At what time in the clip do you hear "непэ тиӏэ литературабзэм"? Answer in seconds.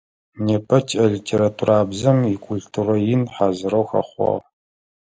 0.45-2.17